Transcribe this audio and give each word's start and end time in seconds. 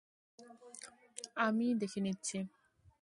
আমিই 1.45 1.73
দেখে 1.81 1.99
নিচ্ছি। 2.05 2.37